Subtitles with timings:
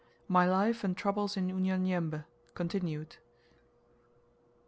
[0.27, 2.23] MY LIFE AND TROUBLES IN UNYANYEMBE
[2.55, 3.17] (continued).